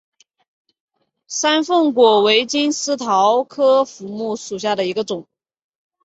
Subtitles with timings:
[1.27, 5.27] 山凤果为金丝桃科福木属下的一个种。